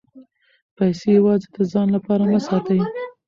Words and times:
پیسې 0.77 1.07
یوازې 1.17 1.47
د 1.55 1.57
ځان 1.71 1.87
لپاره 1.95 2.23
مه 2.31 2.39
ساتئ. 2.47 2.79